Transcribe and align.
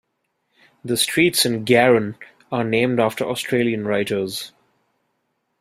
The 0.83 0.97
streets 0.97 1.45
in 1.45 1.63
Garran 1.63 2.15
are 2.51 2.63
named 2.63 2.99
after 2.99 3.23
Australian 3.23 3.85
writers. 3.85 4.51